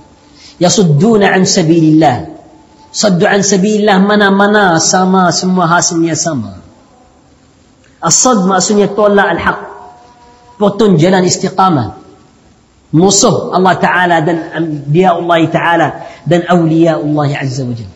[0.58, 2.38] yasudduna an sabilillah
[2.98, 6.64] Saddu an sabilillah mana-mana sama semua hasilnya sama.
[8.02, 9.60] As-sad maksudnya tolak al-haq.
[10.58, 12.02] Potong jalan istiqamah.
[12.88, 15.88] Musuh Allah Ta'ala dan Anbiya Allah Ta'ala
[16.24, 17.96] dan Awliya Allah Azza wa Jalla.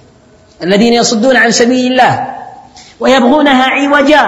[0.61, 2.13] Alladhina yasudduna an sabilillah
[2.99, 4.23] wa yabghunaha iwaja.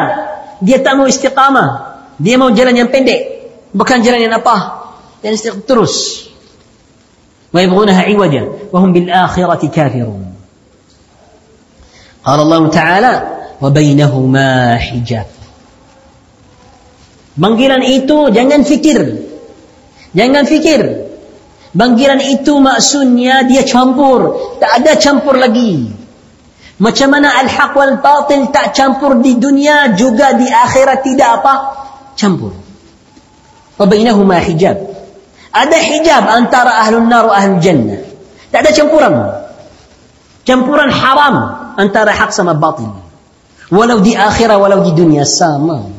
[0.64, 1.70] Dia tak mau istiqamah.
[2.18, 3.33] Dia mau jalan yang pendek
[3.74, 4.86] bukan jalan yang apa
[5.26, 6.28] yang istiq terus.
[7.54, 10.34] Wa yabghunaha iwaja wa hum bil akhirati kafirun.
[12.24, 13.14] Qala Allah ta'ala
[13.60, 15.28] wa bainahuma hijab.
[17.34, 19.00] Panggilan itu jangan fikir.
[20.14, 20.82] Jangan fikir.
[21.74, 24.38] Panggilan itu maksudnya dia campur.
[24.62, 25.90] Tak ada campur lagi.
[26.78, 31.54] Macam mana al-haq wal batil tak campur di dunia juga di akhirat tidak apa?
[32.14, 32.63] Campur.
[33.78, 34.78] Wabainahuma hijab.
[35.54, 38.02] Ada hijab antara ahlul nar wa ahlul jannah.
[38.54, 39.14] Tak ada campuran.
[40.46, 41.64] Campuran haram.
[41.78, 42.90] antara hak sama batil.
[43.74, 45.90] Walau di akhirat, walau di dunia sama.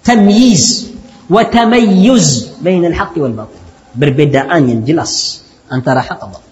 [0.00, 0.96] Tamyiz
[1.28, 3.60] wa tamayyuz bain al-haq wal batil.
[3.92, 6.42] Berbedaan yang jelas antara hak Allah.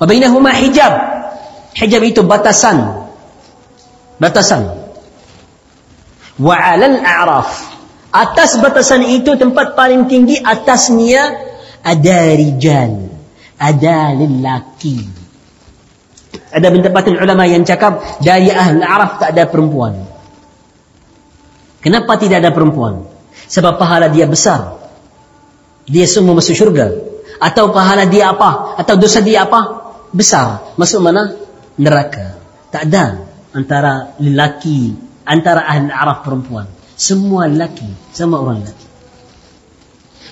[0.00, 0.92] Wa bainahuma hijab.
[1.78, 3.06] Hijab itu batasan.
[4.18, 4.62] Batasan.
[6.40, 7.63] Wa 'alal a'raf.
[8.14, 11.34] Atas batasan itu tempat paling tinggi atasnya
[11.82, 13.10] ada rijal.
[13.58, 15.02] Ada lelaki.
[16.54, 19.98] Ada pendapatan ulama yang cakap dari ahli Araf tak ada perempuan.
[21.82, 23.02] Kenapa tidak ada perempuan?
[23.50, 24.78] Sebab pahala dia besar.
[25.90, 26.94] Dia semua masuk syurga.
[27.42, 28.78] Atau pahala dia apa?
[28.78, 29.90] Atau dosa dia apa?
[30.14, 30.78] Besar.
[30.78, 31.34] Masuk mana?
[31.74, 32.38] Neraka.
[32.70, 34.94] Tak ada antara lelaki,
[35.26, 36.73] antara ahli Araf perempuan.
[36.94, 38.86] Semua lelaki, semua orang lelaki.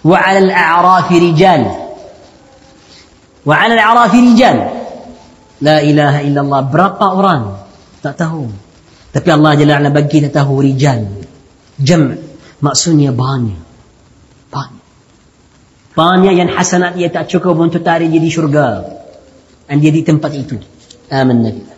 [0.02, 1.62] Wa 'ala al-a'rafi rijal.
[3.42, 4.58] Wa 'ala al-a'rafi rijal.
[5.62, 7.42] La ilaha illallah berapa orang?
[8.02, 8.50] Tak tahu.
[9.14, 11.06] Tapi Allah Jalla ala bagi kita tahu rijal.
[11.78, 12.18] Jam'
[12.58, 13.60] maksudnya banyak.
[14.50, 14.84] Banyak.
[15.94, 18.82] Banyak yang hasanat dia tak cukup untuk tarik dia di syurga.
[19.70, 20.58] Dan dia di tempat itu.
[21.12, 21.71] Amin Nabi.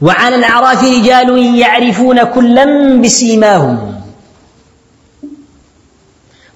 [0.00, 2.64] وعلى الأعراف رجال يعرفون كلا
[3.02, 4.00] بسيماهم.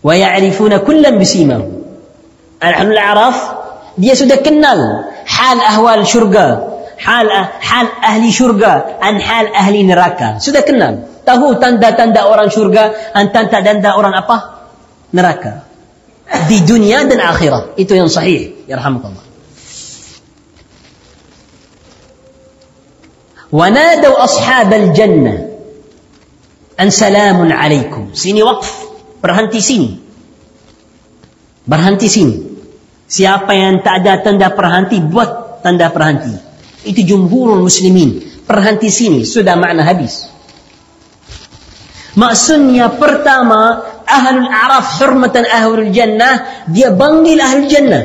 [0.02, 1.72] ويعرفون كلا بسيماهم.
[2.62, 3.36] نحن الأعراف
[3.98, 5.04] دي كنال.
[5.26, 7.28] حال أهوال شرقة حال
[7.60, 8.72] حال أهلي شرقة
[9.08, 12.84] أن حال أهلي نراكا سدكنال تهو تندا تندا أوران شرقة
[13.16, 14.42] أن تندا تندا أوران أبا
[15.14, 15.52] نراكا
[16.48, 17.78] في دنيا دن آخرة.
[17.78, 18.42] إتو ين صحيح.
[18.68, 19.24] يرحمك الله.
[23.51, 25.35] ونادوا أصحاب الجنة
[26.79, 28.69] أن سلام عليكم sini waqf
[29.23, 29.89] berhenti sini
[31.63, 32.35] berhenti sini
[33.07, 36.35] siapa yang tak ada tanda perhenti buat tanda perhenti
[36.83, 40.27] itu jumhurul muslimin perhenti sini sudah makna habis
[42.19, 48.03] maksudnya pertama ahlul araf hurmatan ahlul jannah dia panggil ahlul jannah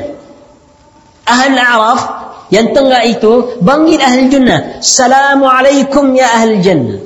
[1.27, 2.16] ahlul araf
[2.48, 4.80] yang tengah itu panggil ahli jannah.
[4.80, 7.00] Assalamualaikum ya ahli jannah.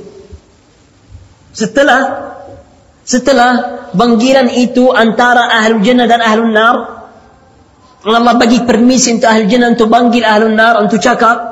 [1.50, 2.00] Setelah
[3.02, 3.50] setelah
[3.90, 6.76] panggilan itu antara ahli jannah dan ahli nar
[8.02, 11.50] Allah bagi permisi untuk ahli jannah untuk panggil ahli nar untuk cakap.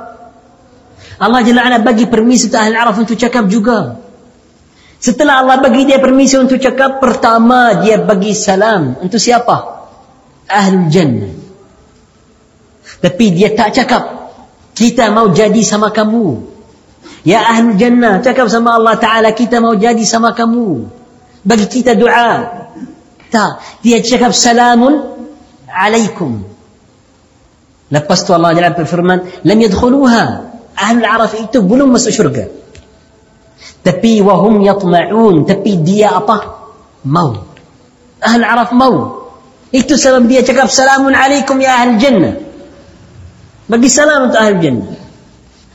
[1.21, 3.99] Allah Jalla ala bagi permisi untuk ahli araf untuk cakap juga.
[5.03, 9.83] Setelah Allah bagi dia permisi untuk cakap pertama dia bagi salam untuk siapa?
[10.47, 11.40] Ahli jannah
[13.01, 14.21] tapi dia tak cakap
[14.77, 16.53] kita mau jadi sama kamu.
[17.25, 20.89] Ya ahli jannah cakap sama Allah Taala kita mau jadi sama kamu.
[21.45, 22.61] Bagi kita doa.
[23.33, 25.25] Tak, dia cakap salamun
[25.69, 26.45] alaikum.
[27.89, 30.25] Lepas tu Allah Taala berfirman, "Lam yadkhuluha."
[30.81, 32.49] Ahli Araf itu belum masuk syurga.
[33.85, 36.57] Tapi wahum yatma'un, tapi dia apa?
[37.05, 37.37] Mau.
[38.21, 39.29] Ahli Araf mau.
[39.73, 42.50] Itu sebab dia cakap salamun alaikum ya ahli jannah
[43.71, 44.99] bagi salam untuk ahli jannah.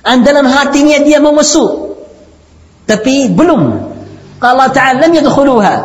[0.04, 1.96] Dan dalam hatinya dia mau masuk.
[2.86, 3.62] Tapi belum.
[4.44, 5.76] Allah Ta'ala lam yadkhuluha.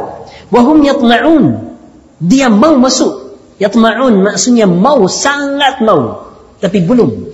[0.52, 1.72] Wahum yatma'un.
[2.20, 3.38] Dia mau masuk.
[3.56, 6.28] Yatma'un maksudnya mau, sangat mau.
[6.58, 7.30] Tapi belum.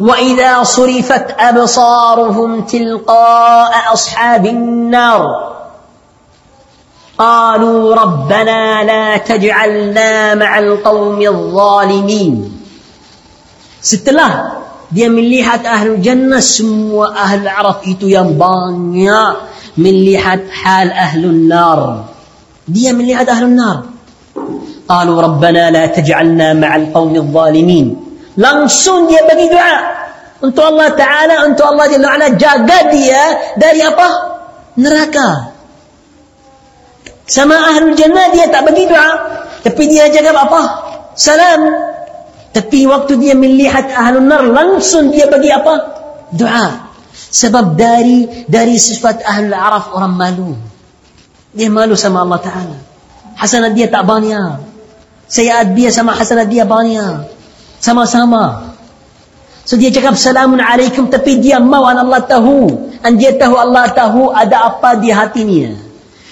[0.00, 5.22] وإذا صرفت أبصارهم تلقاء أصحاب النار
[7.20, 12.34] قالوا ربنا لا تجعلنا مع القوم الظالمين
[13.80, 14.32] setelah
[14.88, 19.36] dia melihat ahli jannah semua ahli araf itu yang banyak
[19.76, 22.08] melihat hal ahli nar
[22.64, 23.84] dia melihat ahli nar
[24.88, 27.86] قالوا ربنا لا تجعلنا مع القوم الظالمين
[28.40, 29.76] langsung dia bagi doa
[30.40, 33.22] untuk Allah Ta'ala untuk Allah Jalla jaga dia
[33.60, 34.08] dari apa?
[34.80, 35.59] neraka
[37.30, 39.10] sama ahli jannah dia tak bagi doa.
[39.62, 40.62] Tapi dia jaga apa?
[41.14, 41.62] Salam.
[42.50, 45.74] Tapi waktu dia melihat ahli nar langsung dia bagi apa?
[46.34, 46.90] Doa.
[47.14, 50.52] Sebab dari dari sifat ahli araf orang malu.
[51.54, 52.78] Dia malu sama Allah Ta'ala.
[53.38, 54.66] Hasanat dia tak banyak.
[55.30, 57.30] Sayyad dia sama hasanat dia banyak.
[57.78, 58.74] Sama-sama.
[59.62, 62.90] So dia cakap salamun alaikum tapi dia mau Allah tahu.
[62.98, 65.89] Dan dia tahu Allah tahu ada apa di hatinya.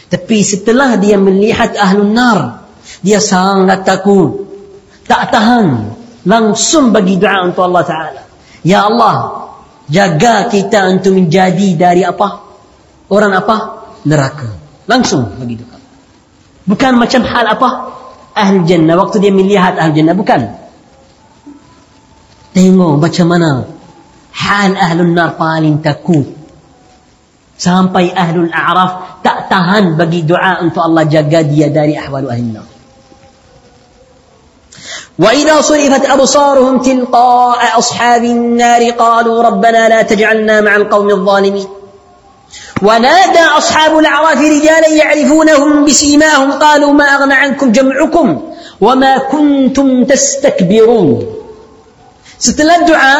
[0.08, 2.64] Tapi setelah dia melihat ahlun nar,
[3.04, 4.48] dia sangat takut.
[5.04, 5.96] Tak tahan.
[6.24, 8.22] Langsung bagi doa untuk Allah Ta'ala.
[8.64, 9.16] Ya Allah,
[9.88, 12.44] jaga kita untuk menjadi dari apa?
[13.12, 13.56] Orang apa?
[14.08, 14.48] Neraka.
[14.88, 15.76] Langsung bagi doa.
[16.68, 17.68] Bukan macam hal apa?
[18.32, 18.96] Ahli jannah.
[18.96, 20.16] Waktu dia melihat ahli jannah.
[20.16, 20.40] Bukan.
[22.52, 23.50] Tengok macam mana
[24.32, 26.37] hal ahlun nar paling takut
[27.58, 32.66] sampai ahlul a'raf tak tahan bagi doa untuk Allah jaga dia dari ahwal ahli nar
[35.18, 41.68] وإذا صرفت أبصارهم تلقاء أصحاب النار قالوا ربنا لا تجعلنا مع القوم الظالمين
[42.82, 48.42] ونادى أصحاب الأعراف رجالا يعرفونهم بسيماهم قالوا ما أغنى عنكم جمعكم
[48.80, 51.34] وما كنتم تستكبرون
[52.38, 53.14] Setelah doa,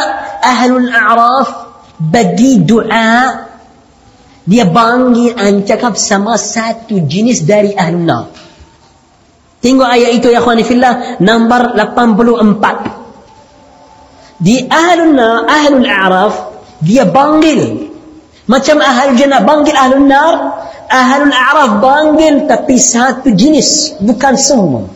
[0.47, 1.51] Ahlul A'raf
[1.99, 3.48] bagi doa
[4.49, 5.37] dia panggil
[5.69, 8.33] cakap sama satu jenis dari Ahlul Nar.
[9.61, 14.41] Tengok ayat itu ya khawani fillah nombor 84.
[14.41, 17.93] Di Ahlul Nar, Ahlul A'raf dia panggil
[18.49, 24.89] macam Ahlul Jannah panggil Ahlul Nar, Ahlul A'raf panggil tapi satu jenis, bukan semua.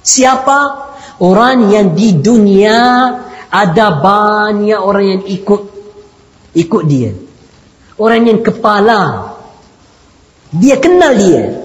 [0.00, 0.88] Siapa?
[1.20, 3.12] Orang yang di dunia
[3.52, 5.68] ada banyak orang yang ikut
[6.56, 7.12] ikut dia
[8.00, 9.36] orang yang kepala.
[10.56, 11.60] Dia kenal dia.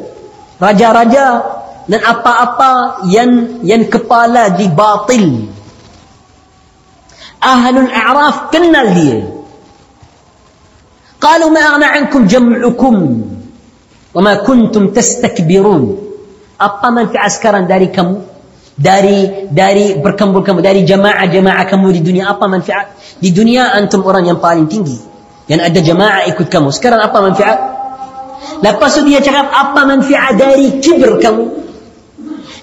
[0.60, 1.26] Raja-raja
[1.88, 5.48] dan apa-apa yang yang kepala di batil.
[7.40, 9.20] Ahlul a'raf kenal dia.
[11.24, 12.96] Qalu ma aghna ankum jam'ukum
[14.14, 16.04] wa ma kuntum tastakbirun.
[16.56, 18.36] Apa manfaat sekarang dari kamu?
[18.76, 23.00] Dari dari berkumpul kamu dari jamaah-jamaah kamu di dunia apa manfaat?
[23.24, 25.15] Di dunia antum orang yang paling tinggi.
[25.46, 27.60] Yang ada jamaah ikut kamu sekarang apa manfaat
[28.62, 31.46] lepas itu dia cakap apa manfaat dari kibir kamu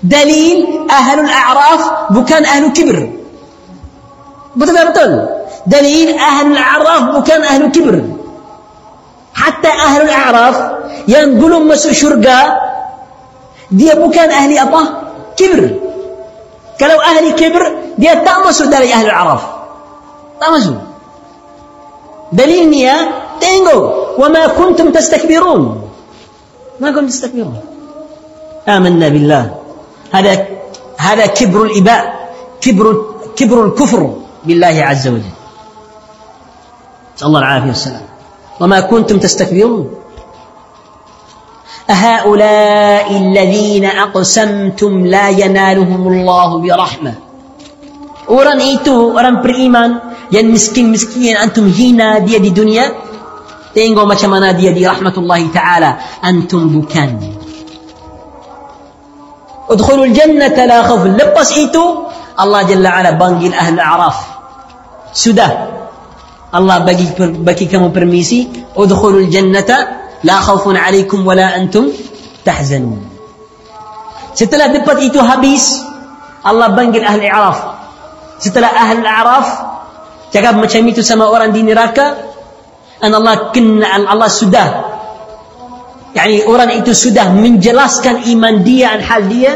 [0.03, 2.99] dalil ahlul a'raf bukan ahlu kibir
[4.59, 5.11] betul tak betul
[5.71, 7.97] dalil ahlul a'raf bukan ahlu kibir
[9.33, 10.57] hatta ahlul a'raf
[11.07, 12.59] yang belum masuk syurga
[13.73, 14.81] dia bukan ahli apa
[15.39, 15.83] kibir
[16.83, 17.63] Kalau ahli kibr,
[17.95, 19.43] dia tak masuk dari ahli araf.
[20.43, 20.75] Tak masuk.
[22.33, 22.97] Dalilnya,
[23.39, 24.17] tengok.
[24.17, 25.93] وَمَا كُنْتُمْ تَسْتَكْبِرُونَ.
[26.81, 27.57] ما كنتم تستكبرون.
[28.69, 29.45] آمنا بالله.
[30.13, 30.47] هذا
[30.99, 32.03] هذا كبر الإباء.
[32.61, 32.87] كبر
[33.37, 34.01] كبر الكفر
[34.45, 35.35] بالله عز وجل.
[37.17, 38.07] نسأل الله العافية والسلام.
[38.61, 39.87] وما كنتم تستكبرون.
[41.91, 47.15] أهؤلاء الذين أقسمتم لا ينالهم الله برحمة.
[48.29, 52.87] Orang itu, orang beriman yan miskin miskin أنتم هنا دي دي دنيا
[53.75, 55.91] تينغو ما كمان دي دي رحمة الله تعالى
[56.25, 57.21] أنتم بكان
[59.71, 61.85] ادخلوا الجنة لا خوف لبس إيتو
[62.41, 64.17] الله جل وعلا بانجل أهل الأعراف
[65.13, 65.49] سدى
[66.55, 68.41] الله بقي بقي كم برميسي
[68.77, 69.71] ادخلوا الجنة
[70.25, 71.85] لا خوف عليكم ولا أنتم
[72.45, 73.13] تحزنون
[74.33, 75.85] Setelah dapat itu habis,
[76.41, 77.59] Allah panggil ahli Araf.
[78.41, 79.72] Setelah ahli Araf,
[80.33, 82.35] cakap macam itu sama orang di neraka
[82.99, 84.69] dan Allah kenal Allah sudah
[86.17, 89.53] yani orang itu sudah menjelaskan iman dia dan hal dia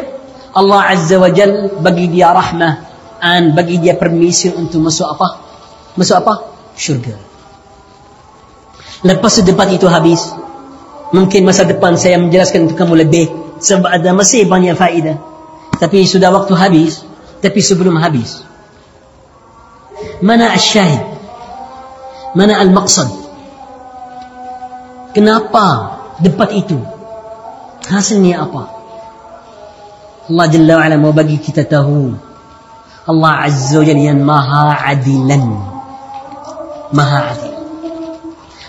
[0.56, 2.74] Allah Azza wa Jal bagi dia rahmah
[3.20, 5.28] dan bagi dia permisi untuk masuk apa
[5.96, 6.32] masuk apa
[6.76, 7.16] syurga
[9.02, 10.20] lepas debat itu habis
[11.14, 13.26] Mungkin masa depan saya menjelaskan untuk kamu lebih
[13.62, 15.22] sebab ada masih banyak faedah.
[15.78, 17.06] Tapi sudah waktu habis.
[17.38, 18.42] Tapi sebelum habis.
[20.24, 21.02] Mana asyahid?
[22.36, 23.08] Mana al-maqsad?
[25.16, 26.76] Kenapa debat itu?
[27.88, 28.68] Hasilnya apa?
[30.26, 32.12] Allah Jalla wa'ala mau bagi kita tahu.
[33.06, 35.44] Allah Azza wa Jalla yang maha adilan.
[36.92, 37.54] Maha adil.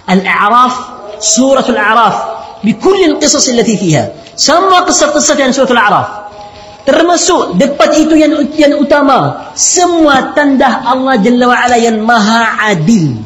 [0.08, 2.16] Al-A'raf سورة الأعراف
[2.64, 4.06] بكل القصص التي فيها
[4.38, 6.08] semua kisah-kisah dalam surah Al-A'raf
[6.88, 9.52] termasuk depan itu yang, yang utama.
[9.60, 13.20] Semua tanda Allah Jalla wa'ala yang maha adil.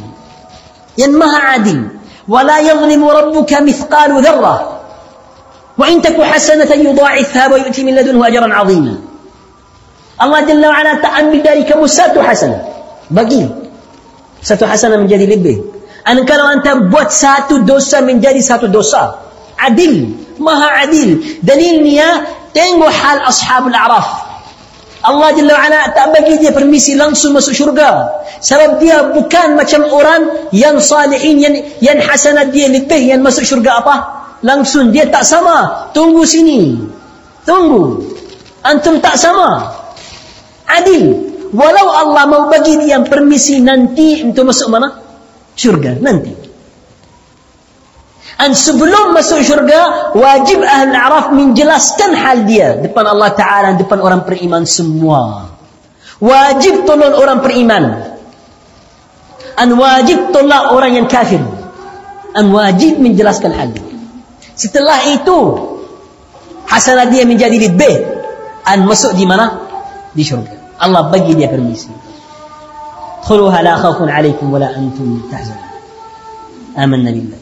[0.97, 1.79] Yang maha adil.
[2.25, 4.81] Wala yazlimu rabbuka mithqalu dharrah.
[5.77, 8.97] Wa in taku hasanatan yudha'ifha wa yu'ti min ladunhu ajran 'azima
[10.17, 12.65] Allah Jalla wa'ala ta'ambil dari kamu satu hasanah
[13.13, 13.45] bagi.
[14.41, 15.61] Satu hasanah menjadi lebih.
[16.01, 19.21] Dan kalau anda buat satu dosa menjadi satu dosa.
[19.61, 20.17] Adil.
[20.41, 21.21] Maha adil.
[21.45, 24.29] Dalilnya tengok hal ashabul a'raf.
[25.01, 28.21] Allah Jalla wa'ala tak bagi dia permisi langsung masuk syurga.
[28.37, 33.81] Sebab dia bukan macam orang yang salihin, yang, yang hasanat dia lebih yang masuk syurga
[33.81, 33.95] apa?
[34.45, 35.89] Langsung dia tak sama.
[35.89, 36.77] Tunggu sini.
[37.49, 37.97] Tunggu.
[38.61, 39.73] Antum tak sama.
[40.69, 41.17] Adil.
[41.49, 45.01] Walau Allah mau bagi dia permisi nanti untuk masuk mana?
[45.55, 46.40] syurga nanti
[48.40, 54.28] Dan sebelum masuk syurga, wajib ahli araf menjelaskan hal dia depan Allah Ta'ala, depan orang
[54.28, 55.52] beriman semua.
[56.20, 57.84] Wajib tolong orang beriman.
[59.56, 61.40] Dan wajib tolak orang yang kafir.
[62.36, 63.88] Dan wajib menjelaskan hal dia.
[64.52, 65.38] Setelah itu,
[66.68, 67.96] hasanah dia menjadi lebih.
[68.68, 69.64] Dan masuk di mana?
[70.16, 70.80] di syurga.
[70.80, 71.92] Allah bagi dia permisi.
[73.26, 75.66] ادخلوها لا خوف عليكم ولا أنتم تحزنون
[76.78, 77.38] آمنا بالله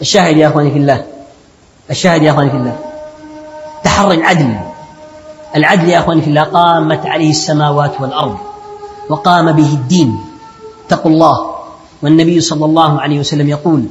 [0.00, 1.04] الشاهد يا أخواني في الله.
[1.90, 2.76] الشاهد يا أخواني في الله.
[3.84, 4.58] تحري العدل
[5.56, 8.36] العدل يا أخواني في الله قامت عليه السماوات والأرض
[9.10, 10.20] وقام به الدين.
[10.86, 11.50] اتقوا الله.
[12.02, 13.84] والنبي صلى الله عليه وسلم يقول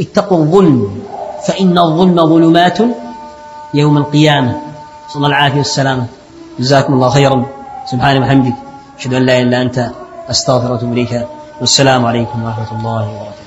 [0.00, 1.02] اتقوا الظلم
[1.46, 2.78] فإن الظلم ظلمات
[3.74, 4.60] يوم القيامة.
[5.08, 6.06] صلى الله العافية والسلامة
[6.58, 7.46] جزاكم الله خيرا.
[7.86, 8.54] سبحانه وبحمدك.
[8.98, 9.90] أشهد أن لا إله إلا أنت.
[10.30, 11.26] أستغفر وأتوب إليك.
[11.60, 13.39] والسلام عليكم ورحمة الله وبركاته.